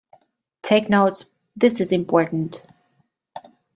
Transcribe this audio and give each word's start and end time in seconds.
Take 0.63 0.89
notes; 0.89 1.25
this 1.55 1.79
is 1.79 1.91
important. 1.91 2.65